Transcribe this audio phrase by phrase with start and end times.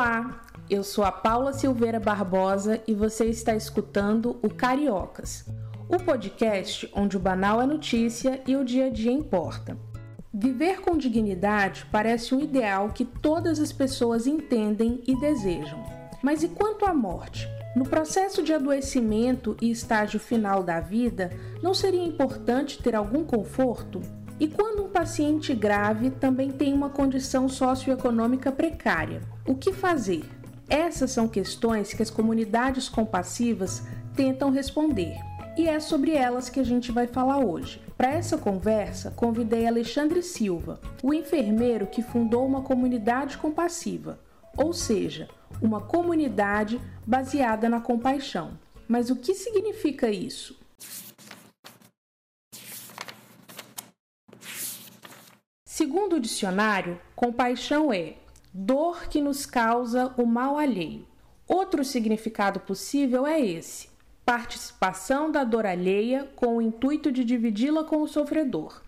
[0.00, 5.44] Olá, eu sou a Paula Silveira Barbosa e você está escutando o Cariocas,
[5.88, 9.76] o podcast onde o banal é notícia e o dia a dia importa.
[10.32, 15.82] Viver com dignidade parece um ideal que todas as pessoas entendem e desejam.
[16.22, 17.48] Mas e quanto à morte?
[17.74, 24.00] No processo de adoecimento e estágio final da vida, não seria importante ter algum conforto?
[24.40, 30.24] E quando um paciente grave também tem uma condição socioeconômica precária, o que fazer?
[30.68, 33.82] Essas são questões que as comunidades compassivas
[34.14, 35.16] tentam responder.
[35.56, 37.82] E é sobre elas que a gente vai falar hoje.
[37.96, 44.20] Para essa conversa, convidei Alexandre Silva, o enfermeiro que fundou uma comunidade compassiva,
[44.56, 45.28] ou seja,
[45.60, 48.52] uma comunidade baseada na compaixão.
[48.86, 50.56] Mas o que significa isso?
[55.78, 58.14] Segundo o dicionário, compaixão é
[58.52, 61.06] dor que nos causa o mal alheio.
[61.46, 63.88] Outro significado possível é esse:
[64.26, 68.82] participação da dor alheia com o intuito de dividi-la com o sofredor.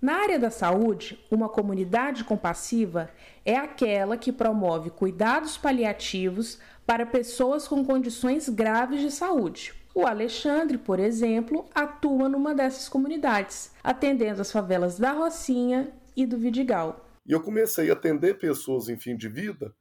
[0.00, 3.10] Na área da saúde, uma comunidade compassiva
[3.44, 9.74] é aquela que promove cuidados paliativos para pessoas com condições graves de saúde.
[9.92, 16.38] O Alexandre, por exemplo, atua numa dessas comunidades, atendendo as favelas da Rocinha e do
[16.38, 17.06] Vidigal.
[17.26, 19.74] E eu comecei a atender pessoas em fim de vida,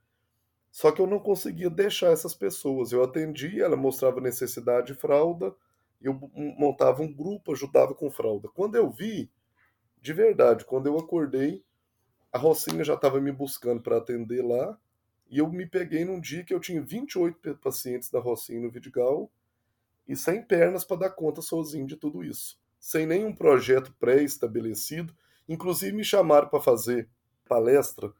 [0.71, 2.91] só que eu não conseguia deixar essas pessoas.
[2.91, 5.55] Eu atendia, ela mostrava necessidade de fralda,
[6.01, 8.47] eu montava um grupo, ajudava com fralda.
[8.49, 9.31] Quando eu vi,
[10.01, 11.63] de verdade, quando eu acordei,
[12.31, 14.77] a Rocinha já estava me buscando para atender lá,
[15.29, 19.31] e eu me peguei num dia que eu tinha 28 pacientes da Rocinha no Vidigal
[20.07, 22.59] e sem pernas para dar conta sozinho de tudo isso.
[22.79, 25.15] Sem nenhum projeto pré-estabelecido,
[25.49, 27.09] Inclusive me chamaram para fazer
[27.49, 28.13] palestra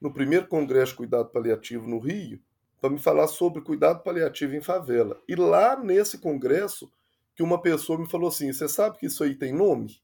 [0.00, 2.40] no primeiro congresso de cuidado paliativo no Rio,
[2.80, 5.20] para me falar sobre cuidado paliativo em favela.
[5.28, 6.92] E lá nesse congresso
[7.36, 10.02] que uma pessoa me falou assim: "Você sabe que isso aí tem nome?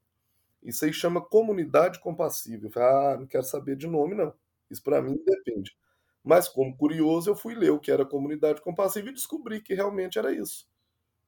[0.62, 2.66] Isso aí chama comunidade compassiva".
[2.66, 4.34] Eu falei: "Ah, não quero saber de nome não.
[4.70, 5.76] Isso para mim depende".
[6.25, 10.19] Mas como curioso, eu fui ler o que era comunidade compassiva e descobri que realmente
[10.19, 10.69] era isso.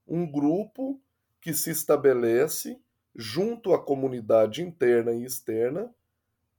[0.07, 1.01] Um grupo
[1.41, 2.81] que se estabelece
[3.15, 5.93] junto à comunidade interna e externa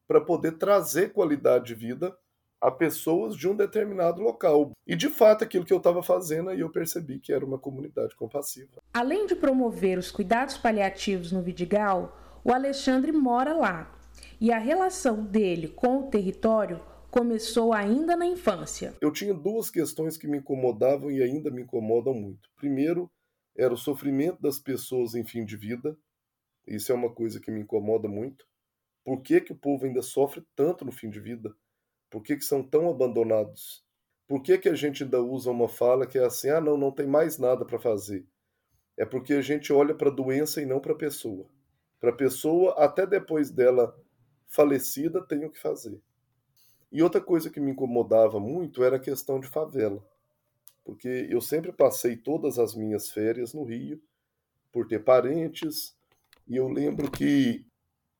[0.07, 2.15] para poder trazer qualidade de vida
[2.59, 4.71] a pessoas de um determinado local.
[4.85, 8.15] E de fato, aquilo que eu estava fazendo, aí eu percebi que era uma comunidade
[8.15, 8.83] compassiva.
[8.93, 13.97] Além de promover os cuidados paliativos no Vidigal, o Alexandre mora lá.
[14.39, 16.79] E a relação dele com o território
[17.09, 18.95] começou ainda na infância.
[19.01, 22.49] Eu tinha duas questões que me incomodavam e ainda me incomodam muito.
[22.55, 23.09] Primeiro,
[23.55, 25.97] era o sofrimento das pessoas em fim de vida,
[26.65, 28.45] isso é uma coisa que me incomoda muito.
[29.03, 31.55] Por que, que o povo ainda sofre tanto no fim de vida?
[32.09, 33.83] Por que, que são tão abandonados?
[34.27, 36.91] Por que, que a gente ainda usa uma fala que é assim: ah, não, não
[36.91, 38.25] tem mais nada para fazer?
[38.97, 41.47] É porque a gente olha para a doença e não para a pessoa.
[41.99, 43.95] Para a pessoa, até depois dela
[44.47, 45.99] falecida, tem o que fazer.
[46.91, 50.05] E outra coisa que me incomodava muito era a questão de favela.
[50.83, 54.01] Porque eu sempre passei todas as minhas férias no Rio,
[54.71, 55.95] por ter parentes,
[56.51, 57.65] e eu lembro que,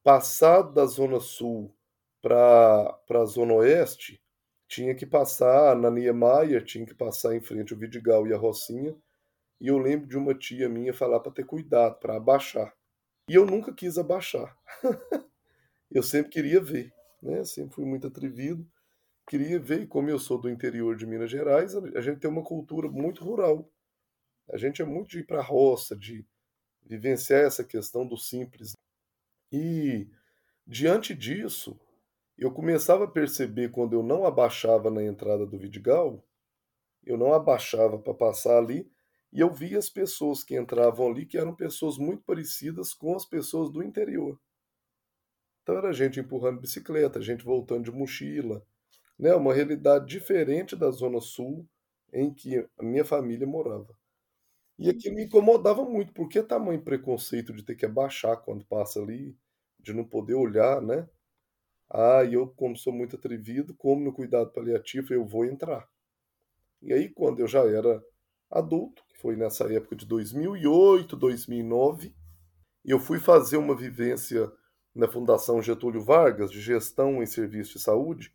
[0.02, 1.76] passado da Zona Sul
[2.22, 4.24] para a Zona Oeste,
[4.70, 8.96] tinha que passar na Niemeyer, tinha que passar em frente ao Vidigal e a Rocinha.
[9.60, 12.74] E eu lembro de uma tia minha falar para ter cuidado, para abaixar.
[13.28, 14.58] E eu nunca quis abaixar.
[15.92, 16.90] eu sempre queria ver,
[17.22, 17.44] né?
[17.44, 18.66] Sempre fui muito atrevido.
[19.28, 22.46] Queria ver, e como eu sou do interior de Minas Gerais, a gente tem uma
[22.46, 23.70] cultura muito rural.
[24.50, 26.26] A gente é muito de ir para a roça, de
[26.84, 28.74] vivenciar essa questão do simples.
[29.52, 30.08] E
[30.66, 31.80] diante disso,
[32.38, 36.24] eu começava a perceber quando eu não abaixava na entrada do Vidigal,
[37.04, 38.90] eu não abaixava para passar ali,
[39.32, 43.26] e eu via as pessoas que entravam ali que eram pessoas muito parecidas com as
[43.26, 44.40] pessoas do interior.
[45.64, 48.66] Então era gente empurrando bicicleta, gente voltando de mochila,
[49.18, 49.34] né?
[49.36, 51.68] Uma realidade diferente da zona sul
[52.12, 53.96] em que a minha família morava.
[54.82, 59.38] E aquilo me incomodava muito, porque tamanho preconceito de ter que abaixar quando passa ali,
[59.80, 61.08] de não poder olhar, né?
[61.88, 65.88] Ah, e eu, como sou muito atrevido, como no cuidado paliativo, eu vou entrar.
[66.82, 68.04] E aí, quando eu já era
[68.50, 72.16] adulto, que foi nessa época de 2008, 2009,
[72.84, 74.52] e eu fui fazer uma vivência
[74.96, 78.34] na Fundação Getúlio Vargas, de gestão em serviço de saúde,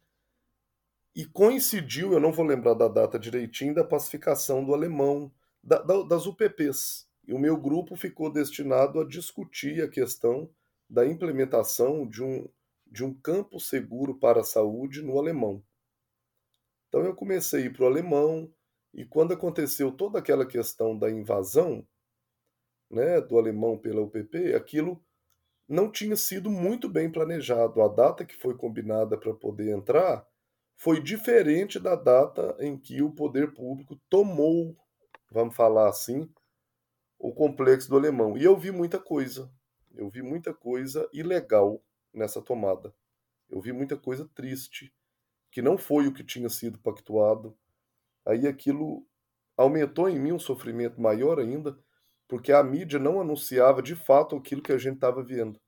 [1.13, 5.33] e coincidiu, eu não vou lembrar da data direitinho, da pacificação do alemão
[5.67, 7.09] da, da, das UPPs.
[7.27, 10.49] E o meu grupo ficou destinado a discutir a questão
[10.89, 12.49] da implementação de um,
[12.87, 15.61] de um campo seguro para a saúde no alemão.
[16.89, 18.53] Então eu comecei a ir para o alemão,
[18.95, 21.87] e quando aconteceu toda aquela questão da invasão
[22.89, 25.03] né, do alemão pela UPP, aquilo
[25.69, 27.83] não tinha sido muito bem planejado.
[27.83, 30.25] A data que foi combinada para poder entrar
[30.77, 34.77] foi diferente da data em que o poder público tomou,
[35.31, 36.29] vamos falar assim,
[37.19, 38.37] o complexo do alemão.
[38.37, 39.51] E eu vi muita coisa.
[39.95, 41.83] Eu vi muita coisa ilegal
[42.13, 42.95] nessa tomada.
[43.49, 44.93] Eu vi muita coisa triste,
[45.51, 47.57] que não foi o que tinha sido pactuado.
[48.25, 49.07] Aí aquilo
[49.57, 51.79] aumentou em mim um sofrimento maior ainda,
[52.29, 55.61] porque a mídia não anunciava de fato aquilo que a gente estava vendo.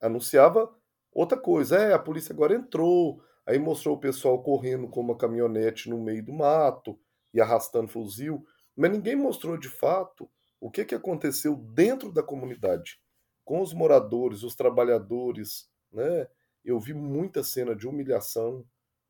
[0.00, 0.74] Anunciava
[1.12, 1.76] outra coisa.
[1.76, 6.24] É, a polícia agora entrou, aí mostrou o pessoal correndo com uma caminhonete no meio
[6.24, 6.98] do mato
[7.34, 8.46] e arrastando fuzil,
[8.76, 13.00] mas ninguém mostrou de fato o que, que aconteceu dentro da comunidade,
[13.44, 16.28] com os moradores, os trabalhadores, né?
[16.64, 18.64] Eu vi muita cena de humilhação,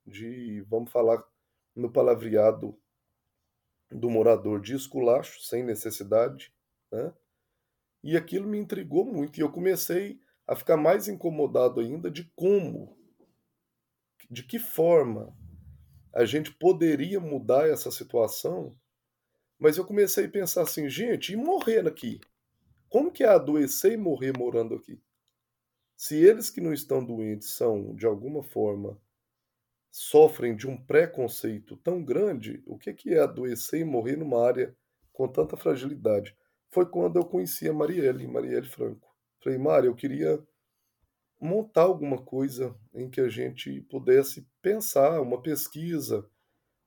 [0.05, 1.23] de, vamos falar
[1.77, 2.77] no palavreado
[3.91, 6.53] do morador de esculacho, sem necessidade,
[6.91, 7.15] né?
[8.03, 12.99] E aquilo me intrigou muito e eu comecei a ficar mais incomodado ainda de como,
[14.31, 15.35] de que forma
[16.15, 18.77] a gente poderia mudar essa situação.
[19.59, 22.21] Mas eu comecei a pensar assim, gente, e morrer aqui?
[22.89, 25.01] Como que é adoecer e morrer morando aqui?
[25.97, 28.97] Se eles que não estão doentes são, de alguma forma,
[29.91, 34.77] sofrem de um preconceito tão grande, o que é adoecer e morrer numa área
[35.13, 36.37] com tanta fragilidade?
[36.71, 39.13] Foi quando eu conheci a Marielle, Marielle Franco.
[39.43, 40.41] Falei, Mari, eu queria
[41.41, 46.27] montar alguma coisa em que a gente pudesse pensar, uma pesquisa.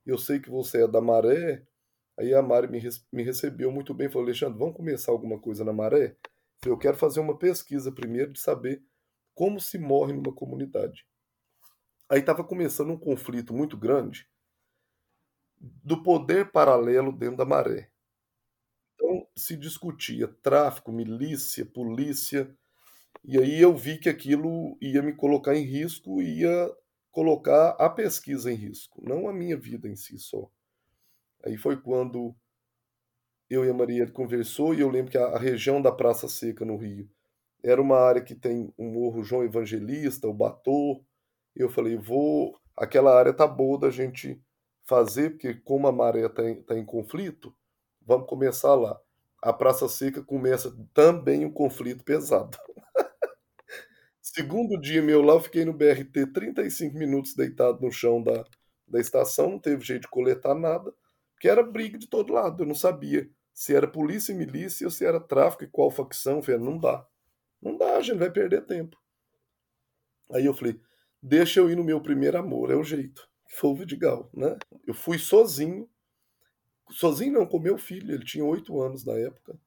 [0.04, 1.64] Eu sei que você é da Maré,
[2.18, 2.80] aí a Mari me,
[3.12, 6.16] me recebeu muito bem, falou, Alexandre, vamos começar alguma coisa na Maré?
[6.66, 8.82] Eu quero fazer uma pesquisa primeiro de saber
[9.32, 11.06] como se morre numa comunidade.
[12.10, 14.28] Aí estava começando um conflito muito grande
[15.60, 17.90] do poder paralelo dentro da maré.
[18.94, 22.52] Então se discutia tráfico, milícia, polícia,
[23.24, 26.74] e aí eu vi que aquilo ia me colocar em risco, ia
[27.10, 30.50] colocar a pesquisa em risco, não a minha vida em si só.
[31.44, 32.34] Aí foi quando
[33.48, 36.76] eu e a Maria conversou e eu lembro que a, região da Praça Seca no
[36.76, 37.08] Rio
[37.62, 41.02] era uma área que tem o Morro João Evangelista, o Batô.
[41.56, 42.58] Eu falei, vou.
[42.76, 44.40] Aquela área tá boa da gente
[44.84, 47.54] fazer, porque como a maré está em, tá em conflito,
[48.00, 48.98] vamos começar lá.
[49.42, 52.56] A Praça Seca começa também um conflito pesado.
[54.38, 58.44] Segundo dia meu lá, eu fiquei no BRT 35 minutos deitado no chão da,
[58.86, 60.94] da estação, não teve jeito de coletar nada,
[61.32, 62.62] porque era briga de todo lado.
[62.62, 66.36] Eu não sabia se era polícia e milícia ou se era tráfico e qual facção.
[66.36, 67.04] Eu falei, não dá.
[67.60, 68.96] Não dá, a gente vai perder tempo.
[70.30, 70.80] Aí eu falei,
[71.20, 73.28] deixa eu ir no meu primeiro amor, é o jeito.
[73.48, 74.56] Foi o Vidigal, né?
[74.86, 75.90] Eu fui sozinho,
[76.92, 79.58] sozinho não, com meu filho, ele tinha oito anos na época.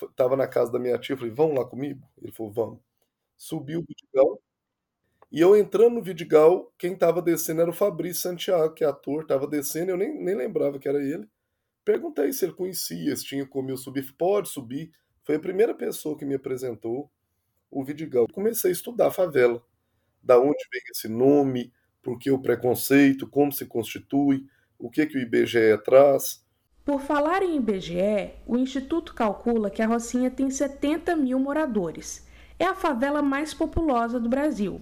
[0.00, 2.08] Eu tava na casa da minha tia, eu falei, vão lá comigo?
[2.22, 2.91] Ele falou, vamos.
[3.42, 4.40] Subiu o Vidigal,
[5.32, 9.26] e eu entrando no Vidigal, quem tava descendo era o Fabrício Santiago, que é ator,
[9.26, 11.28] tava descendo, eu nem, nem lembrava que era ele.
[11.84, 14.12] Perguntei se ele conhecia, se tinha como eu subir.
[14.16, 14.92] Pode subir.
[15.24, 17.10] Foi a primeira pessoa que me apresentou
[17.68, 18.28] o Vidigal.
[18.32, 19.60] Comecei a estudar a favela,
[20.22, 24.46] da onde vem esse nome, por que o preconceito, como se constitui,
[24.78, 26.46] o que, que o IBGE traz.
[26.84, 32.30] Por falar em IBGE, o Instituto calcula que a Rocinha tem 70 mil moradores.
[32.62, 34.80] É a favela mais populosa do Brasil.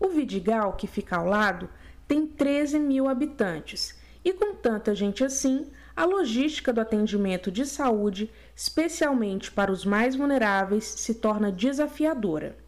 [0.00, 1.70] O Vidigal, que fica ao lado,
[2.08, 3.96] tem 13 mil habitantes.
[4.24, 10.16] E com tanta gente assim, a logística do atendimento de saúde, especialmente para os mais
[10.16, 12.58] vulneráveis, se torna desafiadora.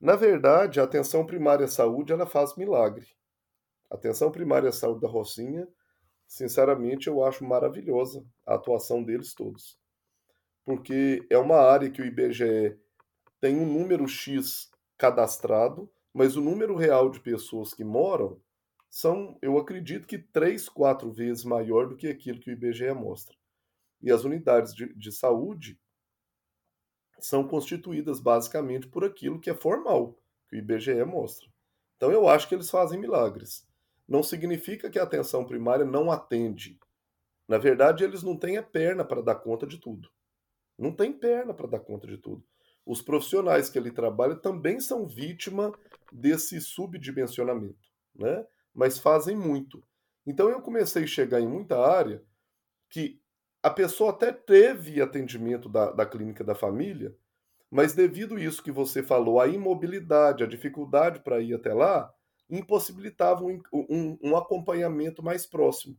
[0.00, 3.06] Na verdade, a atenção primária à saúde ela faz milagre.
[3.88, 5.64] A atenção primária à saúde da Rocinha,
[6.26, 9.78] sinceramente, eu acho maravilhosa a atuação deles todos.
[10.64, 12.84] Porque é uma área que o IBGE
[13.40, 18.40] tem um número X cadastrado, mas o número real de pessoas que moram
[18.88, 23.36] são, eu acredito que três, quatro vezes maior do que aquilo que o IBGE mostra.
[24.00, 25.78] E as unidades de, de saúde
[27.18, 31.48] são constituídas basicamente por aquilo que é formal, que o IBGE mostra.
[31.96, 33.66] Então eu acho que eles fazem milagres.
[34.08, 36.78] Não significa que a atenção primária não atende.
[37.48, 40.10] Na verdade, eles não têm a perna para dar conta de tudo.
[40.78, 42.44] Não tem perna para dar conta de tudo.
[42.86, 45.72] Os profissionais que ali trabalham também são vítima
[46.12, 48.46] desse subdimensionamento, né?
[48.72, 49.82] mas fazem muito.
[50.24, 52.22] Então eu comecei a chegar em muita área
[52.88, 53.20] que
[53.62, 57.16] a pessoa até teve atendimento da, da clínica da família,
[57.70, 62.12] mas devido a isso que você falou, a imobilidade, a dificuldade para ir até lá,
[62.48, 65.96] impossibilitavam um, um, um acompanhamento mais próximo.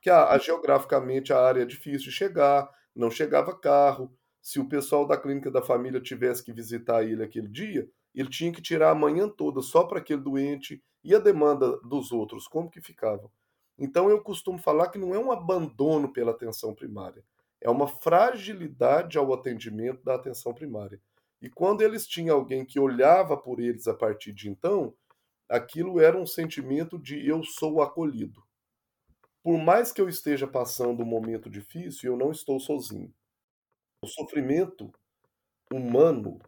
[0.00, 4.16] Que a, a, geograficamente a área é difícil de chegar, não chegava carro.
[4.40, 8.52] Se o pessoal da clínica da família tivesse que visitar ele aquele dia, ele tinha
[8.52, 12.70] que tirar a manhã toda só para aquele doente e a demanda dos outros, como
[12.70, 13.30] que ficava?
[13.78, 17.24] Então eu costumo falar que não é um abandono pela atenção primária,
[17.60, 21.00] é uma fragilidade ao atendimento da atenção primária.
[21.40, 24.94] E quando eles tinham alguém que olhava por eles a partir de então,
[25.48, 28.42] aquilo era um sentimento de eu sou acolhido.
[29.42, 33.12] Por mais que eu esteja passando um momento difícil, eu não estou sozinho.
[34.02, 34.90] O sofrimento
[35.70, 36.38] humano,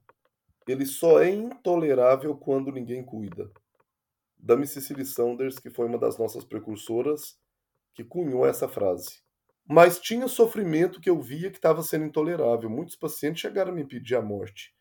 [0.66, 3.52] ele só é intolerável quando ninguém cuida
[4.38, 7.38] da Cecily Saunders, que foi uma das nossas precursoras,
[7.94, 9.21] que cunhou essa frase.
[9.68, 12.71] Mas tinha sofrimento que eu via que estava sendo intolerável.
[12.71, 14.75] Muitos pacientes chegaram a me pedir a morte.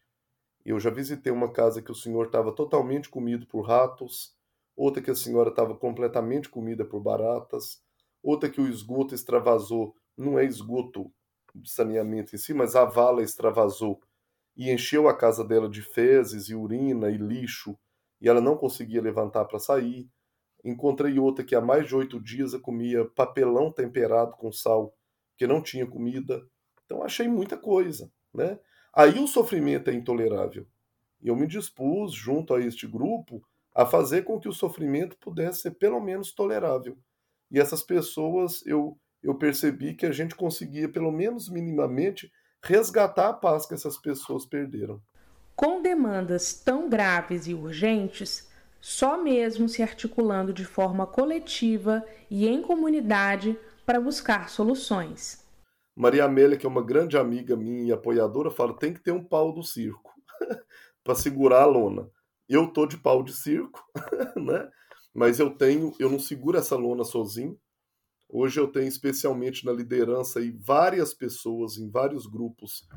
[0.66, 4.34] Eu já visitei uma casa que o senhor estava totalmente comido por ratos,
[4.78, 7.84] outra que a senhora estava completamente comida por baratas,
[8.24, 11.12] outra que o esgoto extravasou, não é esgoto
[11.56, 14.02] de saneamento em si, mas a vala extravasou
[14.56, 17.78] e encheu a casa dela de fezes e urina e lixo
[18.22, 20.08] e ela não conseguia levantar para sair.
[20.64, 24.96] Encontrei outra que há mais de oito dias comia papelão temperado com sal,
[25.36, 26.46] que não tinha comida.
[26.86, 28.60] Então achei muita coisa, né?
[28.94, 30.68] Aí o sofrimento é intolerável.
[31.22, 33.42] E eu me dispus, junto a este grupo,
[33.74, 36.98] a fazer com que o sofrimento pudesse ser pelo menos tolerável.
[37.50, 42.32] E essas pessoas, eu, eu percebi que a gente conseguia, pelo menos minimamente,
[42.64, 45.02] resgatar a paz que essas pessoas perderam.
[45.56, 48.50] Com demandas tão graves e urgentes,
[48.80, 55.46] só mesmo se articulando de forma coletiva e em comunidade para buscar soluções.
[55.96, 59.24] Maria Amélia, que é uma grande amiga minha e apoiadora, fala: tem que ter um
[59.24, 60.12] pau do circo
[61.04, 62.10] para segurar a lona.
[62.50, 63.84] Eu tô de pau de circo,
[64.36, 64.70] né?
[65.14, 67.60] Mas eu tenho, eu não seguro essa lona sozinho.
[68.34, 72.88] Hoje eu tenho especialmente na liderança aí várias pessoas em vários grupos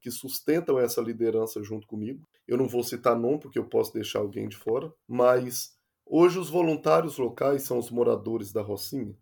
[0.00, 2.24] que sustentam essa liderança junto comigo.
[2.46, 6.48] Eu não vou citar nome porque eu posso deixar alguém de fora, mas hoje os
[6.48, 9.18] voluntários locais são os moradores da Rocinha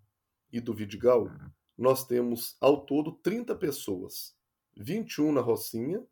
[0.52, 1.30] e do Vidigal.
[1.78, 4.36] Nós temos ao todo 30 pessoas,
[4.76, 6.04] 21 na Rocinha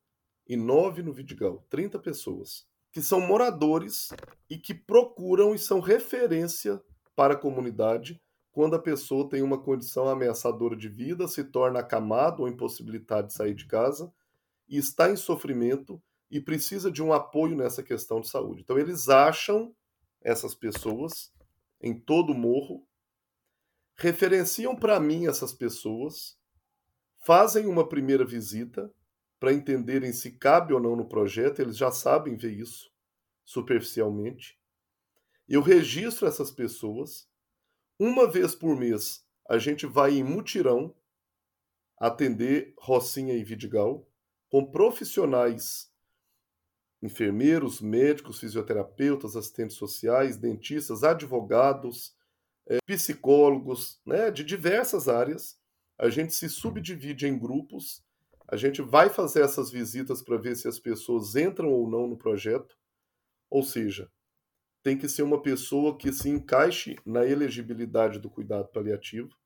[0.49, 4.09] e 9 no Vidigal, 30 pessoas que são moradores
[4.49, 6.83] e que procuram e são referência
[7.15, 8.21] para a comunidade
[8.53, 13.35] quando a pessoa tem uma condição ameaçadora de vida, se torna acamado ou impossibilitado de
[13.35, 14.13] sair de casa
[14.69, 18.63] e está em sofrimento e precisa de um apoio nessa questão de saúde.
[18.63, 19.75] Então, eles acham
[20.21, 21.33] essas pessoas
[21.81, 22.87] em todo o morro,
[23.95, 26.39] referenciam para mim essas pessoas,
[27.25, 28.93] fazem uma primeira visita
[29.39, 32.91] para entenderem se cabe ou não no projeto, eles já sabem ver isso
[33.45, 34.61] superficialmente.
[35.49, 37.29] Eu registro essas pessoas.
[38.03, 40.97] Uma vez por mês, a gente vai em mutirão
[41.99, 44.09] atender Rocinha e Vidigal
[44.49, 45.93] com profissionais,
[47.03, 52.17] enfermeiros, médicos, fisioterapeutas, assistentes sociais, dentistas, advogados,
[52.67, 55.61] é, psicólogos, né, de diversas áreas.
[55.99, 58.03] A gente se subdivide em grupos,
[58.49, 62.17] a gente vai fazer essas visitas para ver se as pessoas entram ou não no
[62.17, 62.79] projeto.
[63.51, 64.11] Ou seja,
[64.83, 69.37] tem que ser uma pessoa que se encaixe na elegibilidade do cuidado paliativo.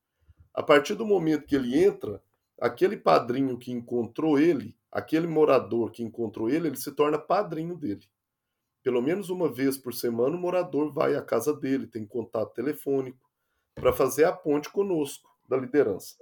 [0.53, 2.21] A partir do momento que ele entra,
[2.59, 8.07] aquele padrinho que encontrou ele aquele morador que encontrou ele, ele se torna padrinho dele.
[8.81, 13.29] Pelo menos uma vez por semana, o morador vai à casa dele, tem contato telefônico,
[13.73, 16.15] para fazer a ponte conosco, da liderança.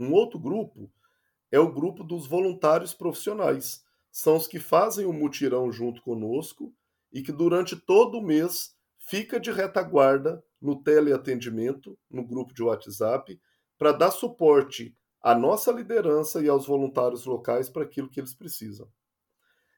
[0.00, 0.90] Um outro grupo
[1.50, 3.84] é o grupo dos voluntários profissionais.
[4.10, 6.72] São os que fazem o mutirão junto conosco
[7.12, 13.40] e que durante todo o mês fica de retaguarda no teleatendimento, no grupo de WhatsApp,
[13.76, 18.88] para dar suporte à nossa liderança e aos voluntários locais para aquilo que eles precisam.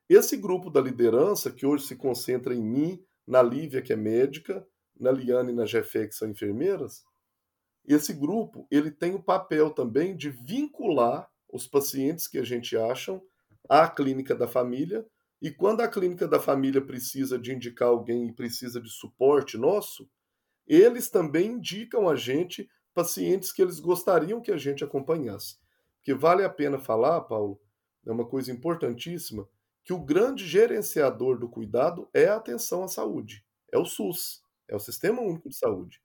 [0.08, 4.66] Esse grupo da liderança, que hoje se concentra em mim, na Lívia, que é médica,
[4.98, 7.02] na Liane e na Jefé, que são enfermeiras,
[7.86, 13.20] esse grupo ele tem o papel também de vincular os pacientes que a gente acha
[13.68, 15.06] à clínica da família
[15.44, 20.08] e quando a clínica da família precisa de indicar alguém e precisa de suporte nosso,
[20.66, 25.58] eles também indicam a gente pacientes que eles gostariam que a gente acompanhasse.
[25.96, 27.60] Porque vale a pena falar, Paulo,
[28.06, 29.46] é uma coisa importantíssima,
[29.84, 34.74] que o grande gerenciador do cuidado é a atenção à saúde, é o SUS, é
[34.74, 36.00] o Sistema Único de Saúde.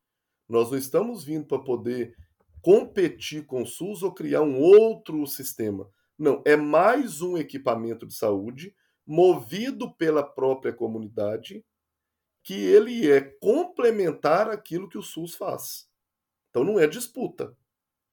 [0.50, 2.14] Nós não estamos vindo para poder
[2.62, 5.90] competir com o SUS ou criar um outro sistema.
[6.18, 8.76] Não, é mais um equipamento de saúde
[9.10, 11.66] movido pela própria comunidade
[12.44, 15.90] que ele é complementar aquilo que o SUS faz.
[16.52, 17.58] Então não é disputa,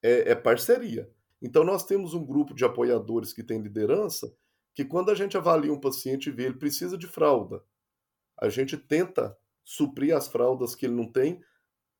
[0.02, 1.10] é, é parceria.
[1.40, 4.34] Então nós temos um grupo de apoiadores que tem liderança
[4.74, 7.62] que quando a gente avalia um paciente e vê ele precisa de fralda,
[8.40, 11.42] a gente tenta suprir as fraldas que ele não tem,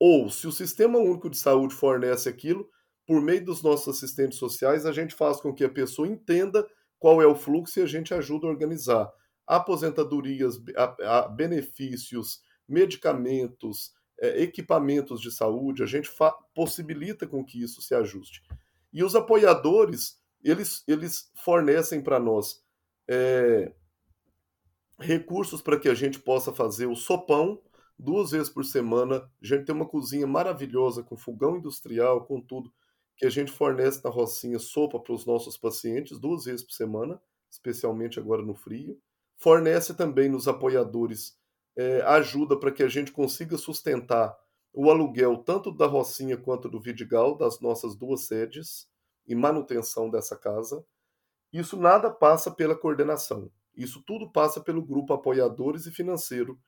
[0.01, 2.71] ou se o Sistema Único de Saúde fornece aquilo,
[3.07, 6.67] por meio dos nossos assistentes sociais, a gente faz com que a pessoa entenda
[6.99, 9.13] qual é o fluxo e a gente ajuda a organizar
[9.47, 16.11] aposentadorias, a, a benefícios, medicamentos, é, equipamentos de saúde, a gente
[16.55, 18.43] possibilita com que isso se ajuste.
[18.93, 22.63] E os apoiadores, eles, eles fornecem para nós
[23.09, 23.73] é,
[24.99, 27.61] recursos para que a gente possa fazer o sopão
[27.99, 29.31] duas vezes por semana.
[29.43, 32.73] A gente tem uma cozinha maravilhosa com fogão industrial, com tudo,
[33.17, 37.21] que a gente fornece na Rocinha sopa para os nossos pacientes duas vezes por semana,
[37.51, 39.01] especialmente agora no frio.
[39.39, 41.39] Fornece também nos apoiadores
[41.77, 44.37] é, ajuda para que a gente consiga sustentar
[44.73, 48.87] o aluguel tanto da Rocinha quanto do Vidigal, das nossas duas sedes,
[49.27, 50.85] e manutenção dessa casa.
[51.53, 53.51] Isso nada passa pela coordenação.
[53.75, 56.59] Isso tudo passa pelo grupo apoiadores e financeiro,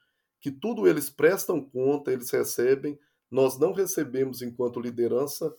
[0.40, 2.98] que tudo eles prestam conta, eles recebem.
[3.30, 5.54] Nós não recebemos, enquanto liderança,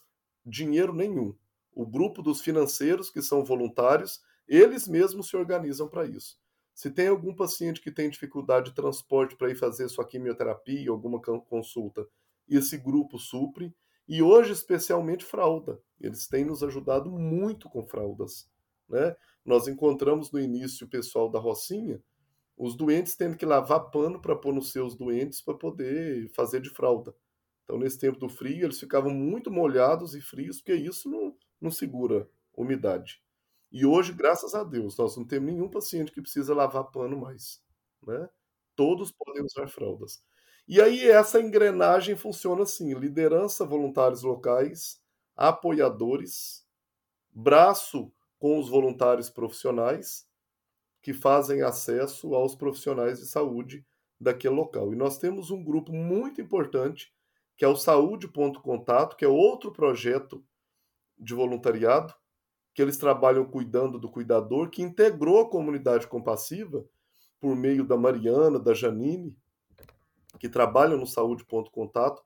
[0.45, 1.35] dinheiro nenhum.
[1.73, 6.37] O grupo dos financeiros, que são voluntários, eles mesmos se organizam para isso.
[6.73, 11.21] Se tem algum paciente que tem dificuldade de transporte para ir fazer sua quimioterapia, alguma
[11.21, 12.07] consulta,
[12.47, 13.75] esse grupo supre.
[14.07, 15.79] E hoje, especialmente, fralda.
[16.01, 18.49] Eles têm nos ajudado muito com fraldas.
[18.87, 19.15] Né?
[19.45, 22.01] Nós encontramos no início o pessoal da Rocinha,
[22.57, 26.69] os doentes tendo que lavar pano para pôr nos seus doentes para poder fazer de
[26.69, 27.13] fralda.
[27.69, 31.69] Então, nesse tempo do frio, eles ficavam muito molhados e frios, porque isso não, não
[31.69, 33.21] segura umidade.
[33.71, 37.61] E hoje, graças a Deus, nós não temos nenhum paciente que precisa lavar pano mais.
[38.07, 38.27] Né?
[38.75, 40.19] Todos podem usar fraldas.
[40.67, 44.99] E aí essa engrenagem funciona assim: liderança, voluntários locais,
[45.35, 46.65] apoiadores,
[47.29, 50.27] braço com os voluntários profissionais
[51.03, 53.85] que fazem acesso aos profissionais de saúde
[54.19, 54.91] daquele local.
[54.91, 57.13] E nós temos um grupo muito importante,
[57.59, 60.41] que é o Saúde Ponto Contato, que é outro projeto
[61.17, 62.15] de voluntariado,
[62.73, 66.85] que eles trabalham cuidando do cuidador, que integrou a comunidade compassiva
[67.37, 69.35] por meio da Mariana, da Janine,
[70.39, 72.23] que trabalham no Saúde Ponto Contato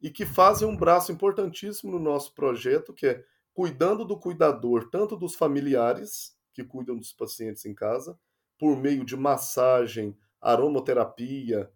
[0.00, 5.16] e que fazem um braço importantíssimo no nosso projeto, que é cuidando do cuidador, tanto
[5.16, 8.16] dos familiares que cuidam dos pacientes em casa,
[8.56, 11.72] por meio de massagem, aromaterapia,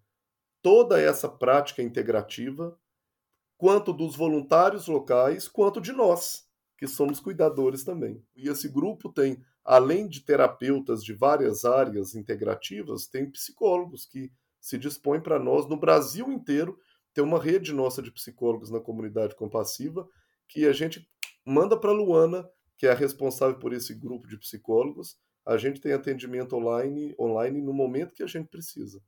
[0.62, 2.78] toda essa prática integrativa,
[3.60, 6.46] quanto dos voluntários locais, quanto de nós,
[6.78, 8.24] que somos cuidadores também.
[8.34, 14.78] E esse grupo tem, além de terapeutas de várias áreas integrativas, tem psicólogos que se
[14.78, 16.78] dispõem para nós, no Brasil inteiro,
[17.12, 20.08] ter uma rede nossa de psicólogos na comunidade compassiva,
[20.48, 21.06] que a gente
[21.44, 25.18] manda para a Luana, que é a responsável por esse grupo de psicólogos.
[25.44, 29.02] A gente tem atendimento online, online no momento que a gente precisa.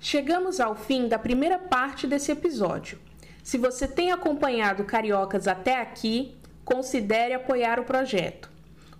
[0.00, 2.98] Chegamos ao fim da primeira parte desse episódio.
[3.46, 8.50] Se você tem acompanhado Cariocas até aqui, considere apoiar o projeto.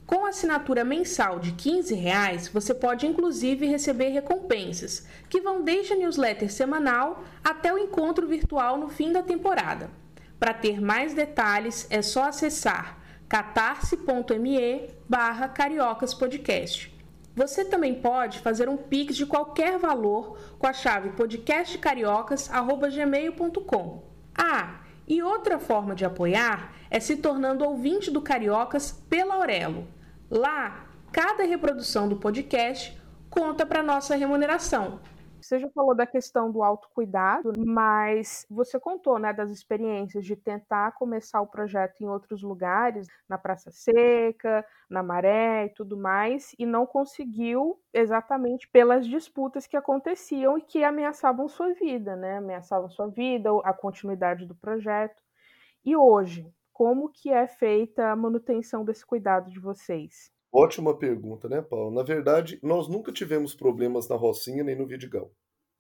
[0.07, 5.97] Com assinatura mensal de 15 reais, você pode inclusive receber recompensas, que vão desde a
[5.97, 9.91] newsletter semanal até o encontro virtual no fim da temporada.
[10.39, 16.95] Para ter mais detalhes, é só acessar catarse.me barra cariocaspodcast.
[17.35, 24.06] Você também pode fazer um Pix de qualquer valor com a chave podcastcariocas.gmail.com.
[24.37, 29.87] Ah, e outra forma de apoiar é se tornando ouvinte do Cariocas pela Aurelo.
[30.31, 35.01] Lá, cada reprodução do podcast conta para nossa remuneração.
[35.47, 40.91] Você já falou da questão do autocuidado, mas você contou, né, das experiências de tentar
[40.93, 46.67] começar o projeto em outros lugares, na Praça Seca, na Maré e tudo mais, e
[46.67, 52.39] não conseguiu exatamente pelas disputas que aconteciam e que ameaçavam sua vida, né?
[52.39, 55.23] Ameaçavam sua vida, a continuidade do projeto.
[55.85, 60.36] E hoje, como que é feita a manutenção desse cuidado de vocês?
[60.59, 61.95] Ótima pergunta, né, Paulo?
[61.95, 65.31] Na verdade, nós nunca tivemos problemas na Rocinha nem no Vidigal.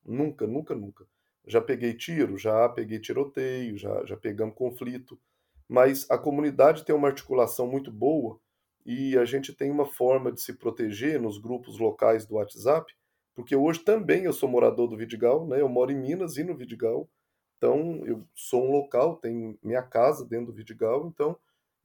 [0.04, 1.06] Nunca, nunca, nunca.
[1.46, 5.18] Já peguei tiro, já peguei tiroteio, já, já pegamos conflito.
[5.66, 8.38] Mas a comunidade tem uma articulação muito boa
[8.84, 12.92] e a gente tem uma forma de se proteger nos grupos locais do WhatsApp,
[13.34, 15.58] porque hoje também eu sou morador do Vidigal, né?
[15.58, 17.08] Eu moro em Minas e no Vidigal.
[17.56, 21.34] Então, eu sou um local, tenho minha casa dentro do Vidigal, então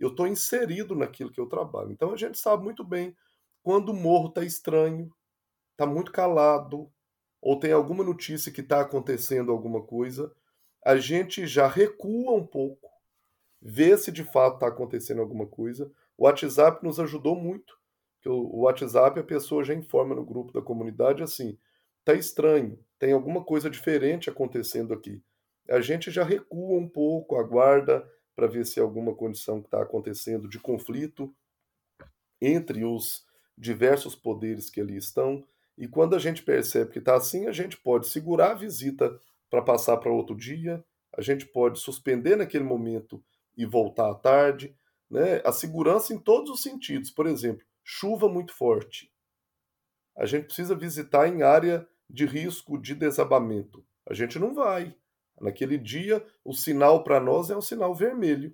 [0.04, 1.92] eu estou inserido naquilo que eu trabalho.
[1.92, 3.16] Então a gente sabe muito bem
[3.62, 5.14] quando o morro está estranho,
[5.72, 6.92] está muito calado,
[7.42, 10.34] ou tem alguma notícia que está acontecendo alguma coisa,
[10.86, 12.90] a gente já recua um pouco,
[13.62, 15.92] vê se de fato está acontecendo alguma coisa.
[16.18, 17.78] O WhatsApp nos ajudou muito,
[18.16, 21.58] porque o WhatsApp a pessoa já informa no grupo da comunidade assim,
[22.04, 25.24] tá estranho, tem alguma coisa diferente acontecendo aqui.
[25.70, 28.08] A gente já recua um pouco, aguarda
[28.42, 31.32] para ver se alguma condição que está acontecendo de conflito
[32.42, 33.24] entre os
[33.56, 35.46] diversos poderes que ali estão.
[35.78, 39.16] E quando a gente percebe que está assim, a gente pode segurar a visita
[39.48, 40.84] para passar para outro dia,
[41.16, 43.24] a gente pode suspender naquele momento
[43.56, 44.76] e voltar à tarde.
[45.08, 45.40] Né?
[45.46, 47.12] A segurança em todos os sentidos.
[47.12, 49.14] Por exemplo, chuva muito forte.
[50.18, 53.86] A gente precisa visitar em área de risco de desabamento.
[54.10, 54.96] A gente não vai.
[55.42, 58.54] Naquele dia, o sinal para nós é um sinal vermelho.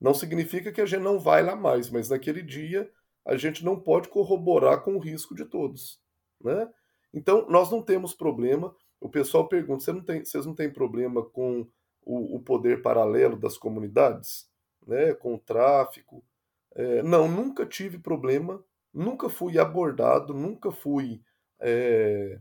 [0.00, 2.90] Não significa que a gente não vai lá mais, mas naquele dia
[3.24, 6.00] a gente não pode corroborar com o risco de todos.
[6.42, 6.68] Né?
[7.14, 8.74] Então, nós não temos problema.
[9.00, 11.68] O pessoal pergunta: Você não tem, vocês não têm problema com
[12.04, 14.50] o, o poder paralelo das comunidades?
[14.84, 15.14] Né?
[15.14, 16.24] Com o tráfico?
[16.74, 21.22] É, não, nunca tive problema, nunca fui abordado, nunca fui
[21.60, 22.40] é,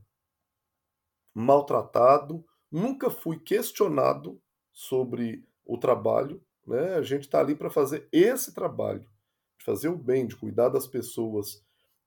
[1.34, 6.42] maltratado, nunca fui questionado sobre o trabalho.
[6.66, 6.96] Né?
[6.96, 9.06] A gente está ali para fazer esse trabalho,
[9.58, 11.64] de fazer o bem, de cuidar das pessoas.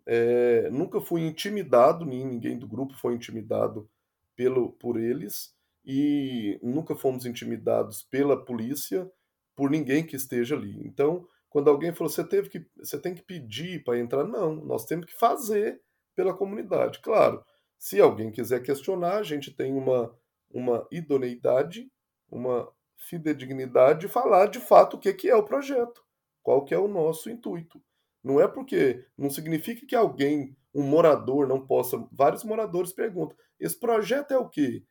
[0.07, 3.89] É, nunca fui intimidado, ninguém do grupo foi intimidado
[4.37, 9.11] pelo, por eles, e nunca fomos intimidados pela polícia,
[9.55, 10.81] por ninguém que esteja ali.
[10.87, 14.85] Então, quando alguém falou, você teve que, você tem que pedir para entrar, não, nós
[14.87, 15.81] temos que fazer
[16.15, 17.01] pela comunidade.
[17.01, 17.45] Claro,
[17.79, 20.13] se alguém quiser questionar, a gente tem uma,
[20.55, 21.91] uma idoneidade,
[22.31, 26.03] uma fidedignidade de falar de fato o que, que é o projeto,
[26.43, 27.83] qual que é o nosso intuito.
[28.23, 31.99] Não é porque não significa que alguém, um morador, não possa.
[32.13, 34.85] Vários moradores perguntam: esse projeto é o quê?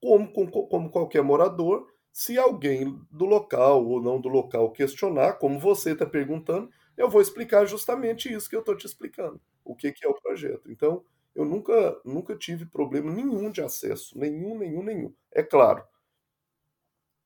[0.00, 5.58] Como, como, como qualquer morador, se alguém do local ou não do local questionar, como
[5.58, 9.92] você está perguntando, eu vou explicar justamente isso que eu estou te explicando, o que,
[9.92, 10.70] que é o projeto.
[10.70, 15.14] Então, eu nunca, nunca tive problema nenhum de acesso, nenhum, nenhum, nenhum.
[15.32, 15.84] É claro,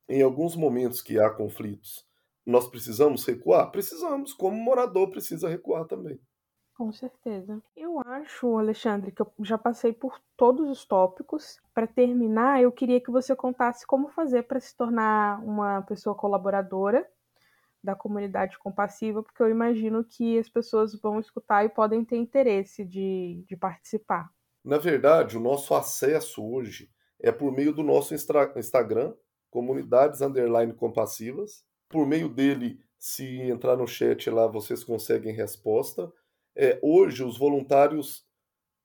[0.08, 2.06] em alguns momentos que há conflitos,
[2.46, 3.70] nós precisamos recuar?
[3.70, 6.18] Precisamos, como morador precisa recuar também.
[6.74, 7.60] Com certeza.
[7.76, 11.60] Eu acho, Alexandre, que eu já passei por todos os tópicos.
[11.74, 17.06] Para terminar, eu queria que você contasse como fazer para se tornar uma pessoa colaboradora
[17.88, 22.84] da comunidade compassiva, porque eu imagino que as pessoas vão escutar e podem ter interesse
[22.84, 24.30] de, de participar.
[24.64, 29.14] Na verdade, o nosso acesso hoje é por meio do nosso Instagram,
[29.50, 31.64] comunidades underline compassivas.
[31.88, 36.12] Por meio dele, se entrar no chat lá, vocês conseguem resposta
[36.58, 38.26] é, hoje os voluntários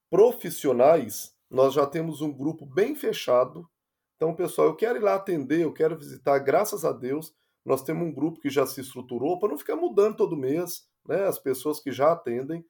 [0.09, 3.67] profissionais, nós já temos um grupo bem fechado.
[4.15, 7.35] Então, pessoal, eu quero ir lá atender, eu quero visitar, graças a Deus,
[7.65, 11.25] nós temos um grupo que já se estruturou para não ficar mudando todo mês, né?
[11.25, 12.65] As pessoas que já atendem.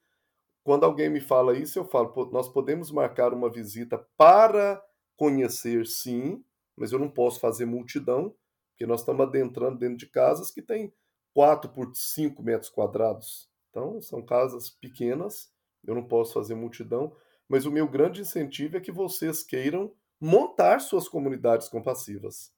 [0.62, 4.82] Quando alguém me fala isso, eu falo, nós podemos marcar uma visita para
[5.16, 6.42] conhecer, sim,
[6.76, 8.34] mas eu não posso fazer multidão,
[8.70, 10.92] porque nós estamos adentrando dentro de casas que tem
[11.34, 13.50] 4 por 5 metros quadrados.
[13.70, 15.52] Então, são casas pequenas,
[15.84, 17.14] eu não posso fazer multidão,
[17.48, 22.53] mas o meu grande incentivo é que vocês queiram montar suas comunidades compassivas.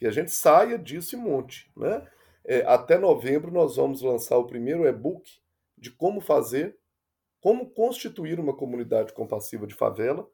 [0.00, 1.70] Que a gente saia disso e monte.
[1.76, 2.04] Né?
[2.44, 5.40] É, até novembro nós vamos lançar o primeiro e-book
[5.76, 6.76] de como fazer,
[7.40, 10.28] como constituir uma comunidade compassiva de favela,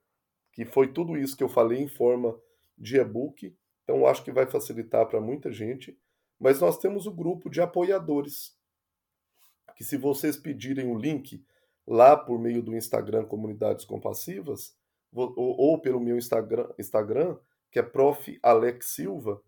[0.52, 2.40] que foi tudo isso que eu falei em forma
[2.78, 3.54] de e-book.
[3.82, 5.98] Então acho que vai facilitar para muita gente.
[6.38, 8.56] Mas nós temos o grupo de apoiadores
[9.74, 11.44] que se vocês pedirem o link
[11.84, 14.76] lá por meio do Instagram Comunidades Compassivas,
[15.12, 17.36] ou, ou pelo meu Instagram, Instagram,
[17.70, 18.38] que é Prof.
[18.42, 19.42] Alex Silva,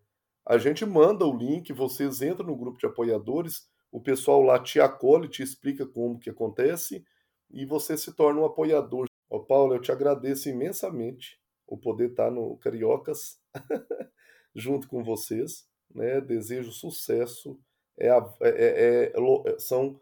[0.49, 4.81] a gente manda o link, vocês entram no grupo de apoiadores, o pessoal lá te
[4.81, 7.05] acolhe, te explica como que acontece
[7.51, 9.05] e você se torna um apoiador.
[9.29, 13.39] Ô Paulo, eu te agradeço imensamente o poder estar no Cariocas
[14.55, 16.19] junto com vocês, né?
[16.19, 17.59] Desejo sucesso.
[17.95, 20.01] É, a, é, é, é, são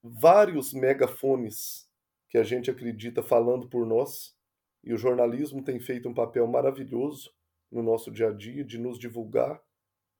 [0.00, 1.90] vários megafones
[2.30, 4.36] que a gente acredita falando por nós,
[4.84, 7.32] e o jornalismo tem feito um papel maravilhoso
[7.72, 9.60] no nosso dia a dia de nos divulgar,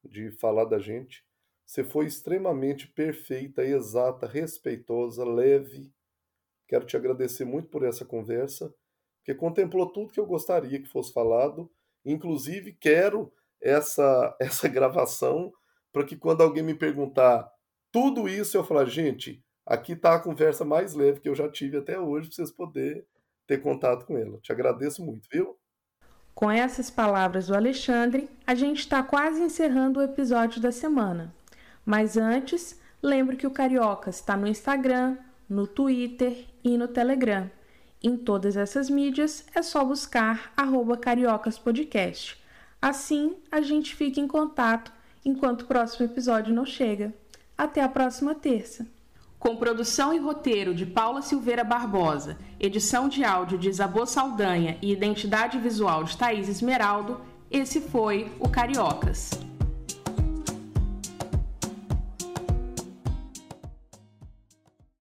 [0.02, 1.24] de falar da gente.
[1.64, 5.92] Você foi extremamente perfeita, exata, respeitosa, leve.
[6.66, 8.74] Quero te agradecer muito por essa conversa,
[9.24, 11.70] que contemplou tudo que eu gostaria que fosse falado.
[12.04, 15.52] Inclusive, quero essa, essa gravação
[15.92, 17.48] para que quando alguém me perguntar
[17.92, 21.76] tudo isso, eu falar, gente, Aqui está a conversa mais leve que eu já tive
[21.78, 23.04] até hoje, para vocês poderem
[23.46, 24.38] ter contato com ela.
[24.40, 25.56] Te agradeço muito, viu?
[26.34, 31.32] Com essas palavras do Alexandre, a gente está quase encerrando o episódio da semana.
[31.84, 35.16] Mas antes, lembre que o Cariocas está no Instagram,
[35.48, 37.50] no Twitter e no Telegram.
[38.02, 40.52] Em todas essas mídias é só buscar
[41.00, 42.42] @cariocaspodcast.
[42.80, 44.92] Assim, a gente fica em contato
[45.24, 47.14] enquanto o próximo episódio não chega.
[47.56, 48.86] Até a próxima terça.
[49.42, 54.92] Com produção e roteiro de Paula Silveira Barbosa, edição de áudio de Isabô Saldanha e
[54.92, 59.33] identidade visual de Thaís Esmeraldo, esse foi o Cariocas.